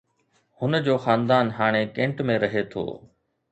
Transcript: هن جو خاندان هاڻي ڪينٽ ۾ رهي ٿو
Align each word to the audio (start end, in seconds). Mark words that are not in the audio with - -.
هن 0.59 0.71
جو 0.87 0.95
خاندان 1.03 1.51
هاڻي 1.59 1.83
ڪينٽ 1.99 2.25
۾ 2.33 2.41
رهي 2.47 2.67
ٿو 2.75 2.85